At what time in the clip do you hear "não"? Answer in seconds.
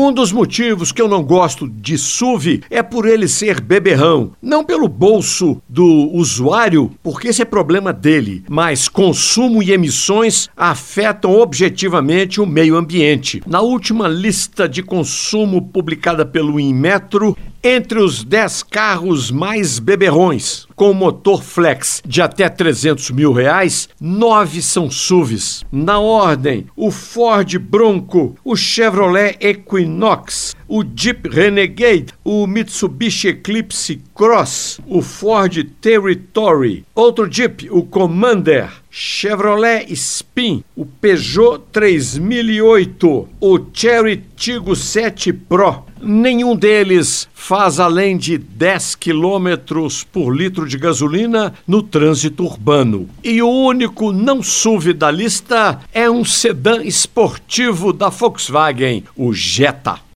1.08-1.24, 4.40-4.64, 54.12-54.42